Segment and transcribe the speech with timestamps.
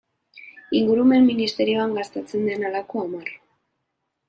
[0.79, 3.33] Ingurumen ministerioan gastatzen den halako hamar.